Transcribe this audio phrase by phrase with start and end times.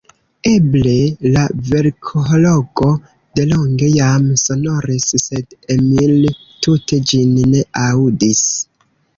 [0.51, 0.93] Eble
[1.35, 2.89] la vekhorloĝo
[3.41, 6.19] delonge jam sonoris, sed Emil
[6.67, 8.45] tute ĝin ne aŭdis.